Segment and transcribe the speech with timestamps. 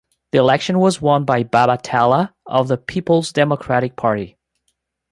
[0.31, 4.35] The election was won by Baba Tela of the Peoples Democratic Party.